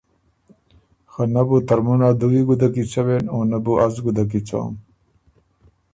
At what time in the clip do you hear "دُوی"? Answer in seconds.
2.19-2.41